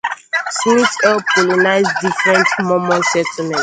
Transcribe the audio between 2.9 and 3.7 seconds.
settlements.